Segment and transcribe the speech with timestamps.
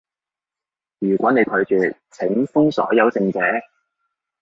[0.97, 3.39] 如果你拒絕，請封鎖優勝者